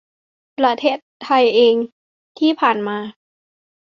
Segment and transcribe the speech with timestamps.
[0.59, 1.75] ประเทศไทยเอง
[2.39, 2.97] ที่ผ่านมา